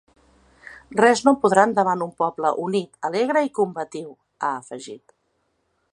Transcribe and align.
Res 1.01 1.21
no 1.27 1.33
podran 1.43 1.75
davant 1.81 2.01
un 2.07 2.15
poble 2.23 2.53
unit, 2.63 2.89
alegre 3.11 3.47
i 3.49 3.53
combatiu!, 3.61 4.11
ha 4.41 4.51
afegit. 4.65 5.19